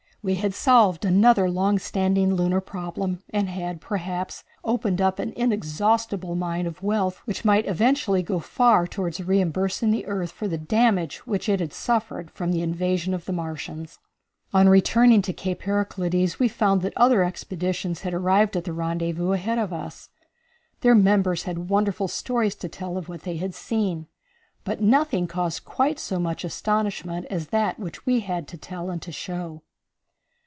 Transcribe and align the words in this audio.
We 0.23 0.35
had 0.35 0.53
solved 0.53 1.03
another 1.03 1.49
long 1.49 1.79
standing 1.79 2.35
lunar 2.35 2.61
problem 2.61 3.23
and 3.33 3.49
had, 3.49 3.81
perhaps, 3.81 4.43
opened 4.63 5.01
up 5.01 5.17
an 5.17 5.33
inexhaustible 5.35 6.35
mine 6.35 6.67
of 6.67 6.83
wealth 6.83 7.17
which 7.25 7.43
might 7.43 7.65
eventually 7.65 8.21
go 8.21 8.37
far 8.37 8.85
toward 8.85 9.19
reimbursing 9.19 9.89
the 9.89 10.05
earth 10.05 10.31
for 10.31 10.47
the 10.47 10.59
damage 10.59 11.25
which 11.25 11.49
it 11.49 11.59
had 11.59 11.73
suffered 11.73 12.29
from 12.29 12.51
the 12.51 12.61
invasion 12.61 13.15
of 13.15 13.25
the 13.25 13.33
Martians. 13.33 13.97
On 14.53 14.69
returning 14.69 15.23
to 15.23 15.33
Cape 15.33 15.63
Heraclides 15.63 16.37
we 16.37 16.47
found 16.47 16.83
that 16.83 16.93
the 16.93 17.01
other 17.01 17.23
expeditions 17.23 18.01
had 18.01 18.13
arrived 18.13 18.55
at 18.55 18.65
the 18.65 18.73
rendezvous 18.73 19.31
ahead 19.31 19.57
of 19.57 19.73
us. 19.73 20.09
Their 20.81 20.93
members 20.93 21.45
had 21.45 21.67
wonderful 21.67 22.07
stories 22.07 22.53
to 22.57 22.69
tell 22.69 22.95
of 22.95 23.09
what 23.09 23.23
they 23.23 23.37
had 23.37 23.55
seen, 23.55 24.05
but 24.65 24.81
nothing 24.81 25.25
caused 25.25 25.65
quite 25.65 25.97
so 25.97 26.19
much 26.19 26.43
astonishment 26.43 27.25
as 27.31 27.47
that 27.47 27.79
which 27.79 28.05
we 28.05 28.19
had 28.19 28.47
to 28.49 28.57
tell 28.59 28.91
and 28.91 29.01
to 29.01 29.11
show. 29.11 29.63